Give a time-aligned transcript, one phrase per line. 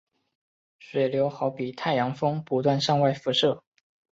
[0.79, 3.61] 水流好比太阳风不断向外喷射。